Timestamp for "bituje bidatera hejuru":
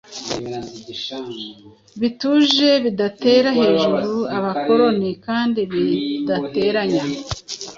2.01-4.15